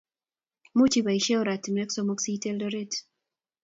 [0.77, 2.93] much iboisien ortinwek somok si iit Eldoret